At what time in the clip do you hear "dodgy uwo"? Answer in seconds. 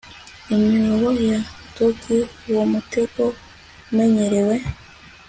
1.75-2.63